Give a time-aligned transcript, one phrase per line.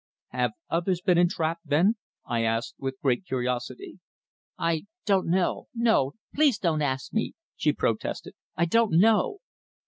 [0.29, 1.95] "Have others been entrapped, then?"
[2.25, 3.99] I asked with great curiosity.
[4.57, 5.67] "I don't know.
[5.75, 6.13] No.
[6.33, 8.33] Please don't ask me," she protested.
[8.55, 9.41] "I don't know."